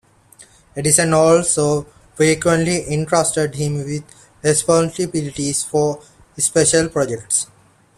[0.75, 1.83] Edison also
[2.15, 4.03] frequently entrusted him with
[4.43, 6.01] responsibility for
[6.39, 7.45] special projects.